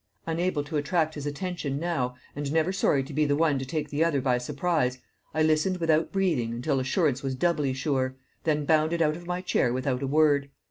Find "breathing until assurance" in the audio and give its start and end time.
6.11-7.21